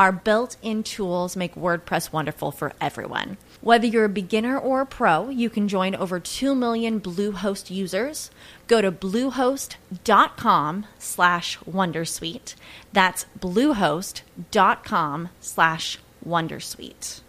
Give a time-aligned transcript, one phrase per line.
[0.00, 3.36] Our built in tools make WordPress wonderful for everyone.
[3.60, 8.30] Whether you're a beginner or a pro, you can join over 2 million Bluehost users.
[8.66, 12.54] Go to bluehost.com slash wondersuite.
[12.94, 17.20] That's bluehost.com slash wondersuite.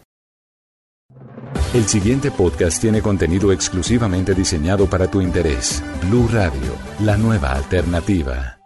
[1.73, 5.83] El siguiente podcast tiene contenido exclusivamente diseñado para tu interés.
[6.07, 8.60] Blue Radio, la nueva alternativa.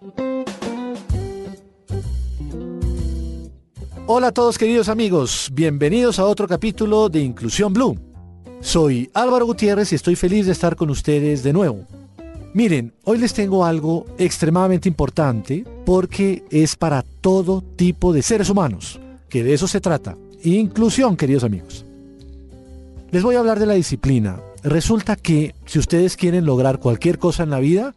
[4.07, 7.97] Hola a todos queridos amigos, bienvenidos a otro capítulo de Inclusión Blue.
[8.61, 11.87] Soy Álvaro Gutiérrez y estoy feliz de estar con ustedes de nuevo.
[12.53, 18.99] Miren, hoy les tengo algo extremadamente importante porque es para todo tipo de seres humanos,
[19.27, 20.15] que de eso se trata.
[20.43, 21.83] Inclusión, queridos amigos.
[23.09, 24.39] Les voy a hablar de la disciplina.
[24.61, 27.95] Resulta que si ustedes quieren lograr cualquier cosa en la vida,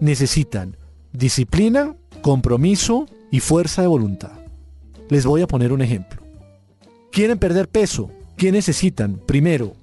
[0.00, 0.76] necesitan
[1.12, 4.43] disciplina, compromiso y fuerza de voluntad.
[5.08, 6.22] Les voy a poner un ejemplo.
[7.12, 8.10] ¿Quieren perder peso?
[8.36, 9.20] ¿Qué necesitan?
[9.26, 9.74] Primero,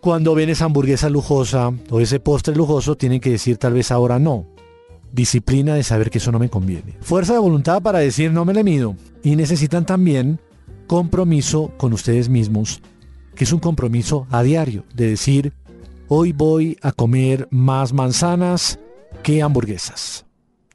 [0.00, 4.18] cuando ven esa hamburguesa lujosa o ese postre lujoso, tienen que decir tal vez ahora
[4.18, 4.46] no.
[5.10, 6.96] Disciplina de saber que eso no me conviene.
[7.00, 8.94] Fuerza de voluntad para decir no me le mido.
[9.22, 10.38] Y necesitan también
[10.86, 12.80] compromiso con ustedes mismos,
[13.34, 15.52] que es un compromiso a diario, de decir,
[16.08, 18.78] hoy voy a comer más manzanas
[19.22, 20.24] que hamburguesas.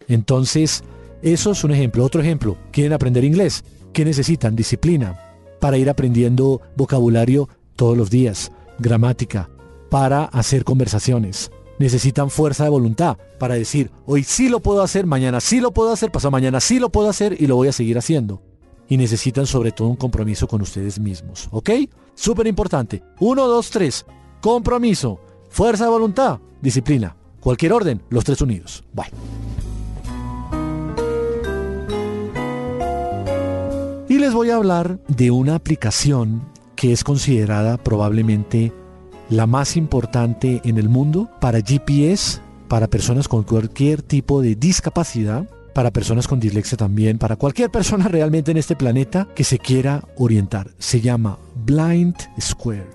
[0.07, 0.83] Entonces,
[1.21, 2.03] eso es un ejemplo.
[2.03, 3.63] Otro ejemplo, quieren aprender inglés.
[3.93, 4.55] ¿Qué necesitan?
[4.55, 9.49] Disciplina para ir aprendiendo vocabulario todos los días, gramática,
[9.89, 11.51] para hacer conversaciones.
[11.79, 15.91] Necesitan fuerza de voluntad para decir, hoy sí lo puedo hacer, mañana sí lo puedo
[15.91, 18.41] hacer, pasado mañana sí lo puedo hacer y lo voy a seguir haciendo.
[18.89, 21.69] Y necesitan sobre todo un compromiso con ustedes mismos, ¿ok?
[22.13, 23.03] Súper importante.
[23.19, 24.05] Uno, dos, tres.
[24.41, 27.15] Compromiso, fuerza de voluntad, disciplina.
[27.39, 28.83] Cualquier orden, los tres unidos.
[28.93, 29.11] Bye.
[34.21, 36.43] Les voy a hablar de una aplicación
[36.75, 38.71] que es considerada probablemente
[39.29, 45.49] la más importante en el mundo para GPS, para personas con cualquier tipo de discapacidad,
[45.73, 50.07] para personas con dislexia también, para cualquier persona realmente en este planeta que se quiera
[50.17, 50.69] orientar.
[50.77, 52.89] Se llama Blind Square.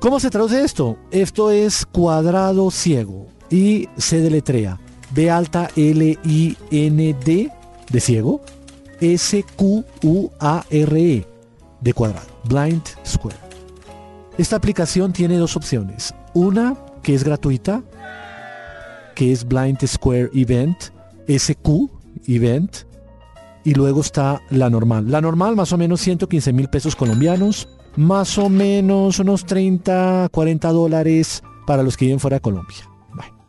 [0.00, 0.96] ¿Cómo se traduce esto?
[1.10, 4.80] Esto es cuadrado ciego y se deletrea
[5.10, 7.52] B alta L I N D
[7.90, 8.40] de ciego
[9.02, 9.82] S-Q-U-A-R-E
[11.80, 13.36] de cuadrado, Blind Square.
[14.38, 16.14] Esta aplicación tiene dos opciones.
[16.34, 17.82] Una que es gratuita,
[19.16, 20.76] que es Blind Square Event,
[21.26, 21.90] SQ
[22.28, 22.76] Event,
[23.64, 25.10] y luego está la normal.
[25.10, 30.68] La normal más o menos 115 mil pesos colombianos, más o menos unos 30, 40
[30.70, 32.88] dólares para los que viven fuera de Colombia.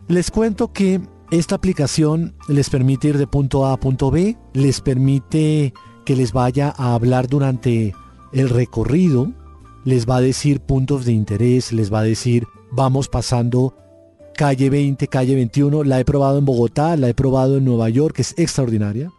[0.07, 0.99] Les cuento que
[1.39, 5.73] esta aplicación les permite ir de punto A a punto B, les permite
[6.05, 7.95] que les vaya a hablar durante
[8.33, 9.31] el recorrido,
[9.83, 13.75] les va a decir puntos de interés, les va a decir vamos pasando
[14.35, 18.19] calle 20, calle 21, la he probado en Bogotá, la he probado en Nueva York,
[18.19, 19.11] es extraordinaria.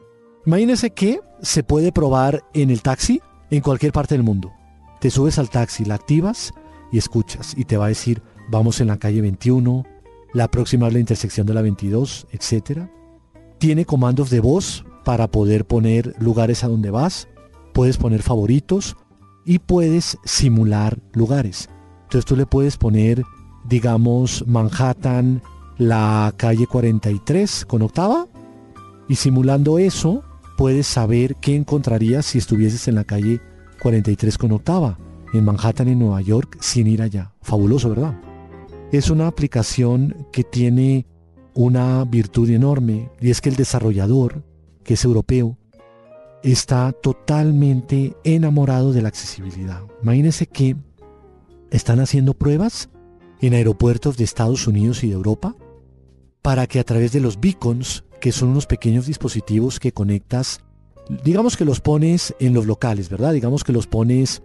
[0.46, 3.20] Imagínense que se puede probar en el taxi
[3.50, 4.52] en cualquier parte del mundo.
[5.00, 6.52] Te subes al taxi, la activas
[6.92, 9.84] y escuchas y te va a decir vamos en la calle 21,
[10.34, 12.88] la próxima es la intersección de la 22, etc.
[13.58, 17.28] Tiene comandos de voz para poder poner lugares a donde vas,
[17.72, 18.96] puedes poner favoritos
[19.46, 21.70] y puedes simular lugares.
[22.02, 23.22] Entonces tú le puedes poner,
[23.64, 25.40] digamos, Manhattan,
[25.78, 28.26] la calle 43 con octava
[29.08, 30.22] y simulando eso
[30.56, 33.40] puedes saber qué encontrarías si estuvieses en la calle
[33.82, 34.98] 43 con octava,
[35.32, 37.32] en Manhattan, en Nueva York, sin ir allá.
[37.42, 38.14] Fabuloso, ¿verdad?
[38.98, 41.06] Es una aplicación que tiene
[41.54, 44.44] una virtud enorme y es que el desarrollador,
[44.82, 45.56] que es europeo,
[46.42, 49.82] está totalmente enamorado de la accesibilidad.
[50.02, 50.76] Imagínense que
[51.70, 52.90] están haciendo pruebas
[53.40, 55.56] en aeropuertos de Estados Unidos y de Europa
[56.42, 60.60] para que a través de los beacons, que son unos pequeños dispositivos que conectas,
[61.24, 63.32] digamos que los pones en los locales, ¿verdad?
[63.32, 64.42] Digamos que los pones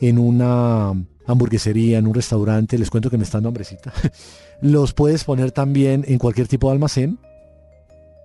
[0.00, 0.92] en una
[1.28, 3.92] hamburguesería, en un restaurante, les cuento que me está dando hambrecita.
[4.60, 7.18] Los puedes poner también en cualquier tipo de almacén.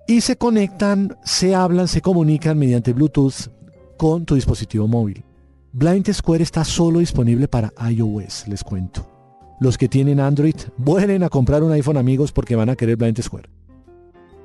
[0.06, 3.50] Y se conectan, se hablan, se comunican mediante Bluetooth
[3.96, 5.24] con tu dispositivo móvil.
[5.72, 9.08] Blind Square está solo disponible para iOS, les cuento.
[9.60, 13.20] Los que tienen Android, vuelen a comprar un iPhone amigos porque van a querer Blind
[13.20, 13.48] Square.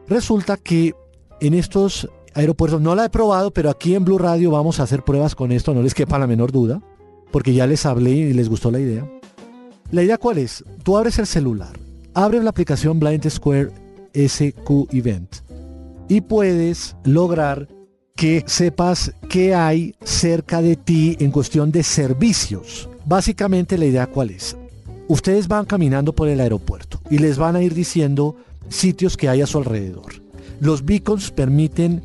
[0.07, 0.95] Resulta que
[1.41, 5.03] en estos aeropuertos, no la he probado, pero aquí en Blue Radio vamos a hacer
[5.03, 6.81] pruebas con esto, no les quepa la menor duda,
[7.31, 9.09] porque ya les hablé y les gustó la idea.
[9.91, 10.63] La idea cuál es?
[10.83, 11.77] Tú abres el celular,
[12.13, 13.71] abres la aplicación Blind Square
[14.13, 15.37] SQ Event
[16.07, 17.67] y puedes lograr
[18.15, 22.89] que sepas qué hay cerca de ti en cuestión de servicios.
[23.05, 24.57] Básicamente la idea cuál es?
[25.07, 28.35] Ustedes van caminando por el aeropuerto y les van a ir diciendo
[28.67, 30.21] sitios que hay a su alrededor.
[30.59, 32.03] Los beacons permiten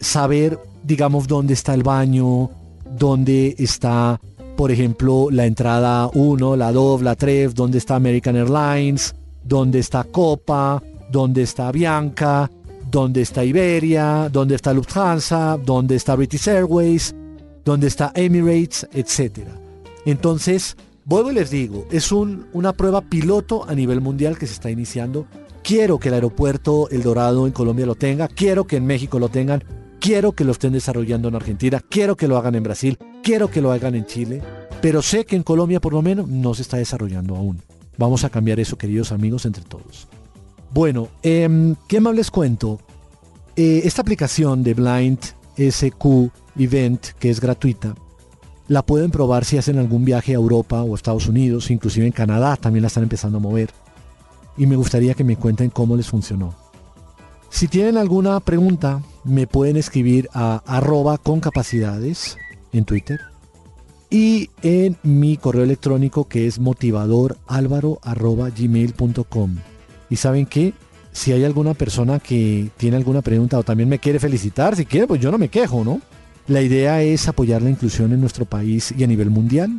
[0.00, 2.50] saber, digamos, dónde está el baño,
[2.98, 4.20] dónde está,
[4.56, 9.14] por ejemplo, la entrada 1, la 2, la 3, dónde está American Airlines,
[9.44, 12.50] dónde está Copa, dónde está Bianca,
[12.90, 17.14] dónde está Iberia, dónde está Lufthansa, dónde está British Airways,
[17.64, 19.48] dónde está Emirates, etc.
[20.04, 24.54] Entonces, vuelvo y les digo, es un, una prueba piloto a nivel mundial que se
[24.54, 25.26] está iniciando.
[25.62, 29.28] Quiero que el aeropuerto El Dorado en Colombia lo tenga, quiero que en México lo
[29.28, 29.64] tengan,
[30.02, 33.60] quiero que lo estén desarrollando en Argentina, quiero que lo hagan en Brasil, quiero que
[33.60, 34.42] lo hagan en Chile,
[34.82, 37.62] pero sé que en Colombia por lo menos no se está desarrollando aún.
[37.98, 40.08] Vamos a cambiar eso, queridos amigos, entre todos.
[40.74, 42.80] Bueno, em, ¿qué más les cuento?
[43.54, 45.20] Eh, esta aplicación de Blind
[45.56, 47.94] SQ Event, que es gratuita,
[48.66, 52.56] la pueden probar si hacen algún viaje a Europa o Estados Unidos, inclusive en Canadá
[52.56, 53.70] también la están empezando a mover.
[54.56, 56.61] Y me gustaría que me cuenten cómo les funcionó.
[57.52, 62.38] Si tienen alguna pregunta, me pueden escribir a arroba con capacidades
[62.72, 63.20] en Twitter
[64.10, 69.56] y en mi correo electrónico que es motivadoralvaro.gmail.com.
[70.08, 70.72] Y saben que
[71.12, 75.06] si hay alguna persona que tiene alguna pregunta o también me quiere felicitar, si quiere,
[75.06, 76.00] pues yo no me quejo, ¿no?
[76.48, 79.78] La idea es apoyar la inclusión en nuestro país y a nivel mundial.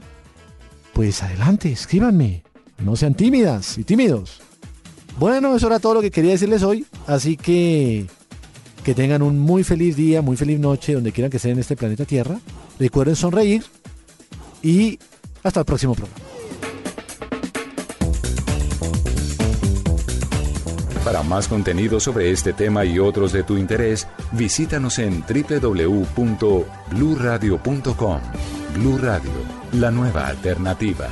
[0.94, 2.44] Pues adelante, escríbanme.
[2.78, 4.42] No sean tímidas y tímidos.
[5.18, 6.86] Bueno, eso era todo lo que quería decirles hoy.
[7.08, 8.08] Así que
[8.84, 11.78] que tengan un muy feliz día, muy feliz noche, donde quieran que estén en este
[11.78, 12.40] planeta Tierra.
[12.80, 13.64] Recuerden sonreír
[14.62, 15.00] y
[15.42, 16.34] hasta el próximo programa.
[21.04, 28.22] Para más contenido sobre este tema y otros de tu interés, visítanos en www.bluradio.com.
[28.74, 29.32] Blu Radio,
[29.74, 31.10] la nueva alternativa.